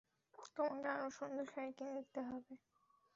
তোমাকে 0.55 0.87
আরও 0.93 1.07
সুন্দর 1.17 1.45
শাড়ি 1.51 1.71
কিনে 1.77 1.91
দিতে 1.97 2.19
হবে। 2.27 2.53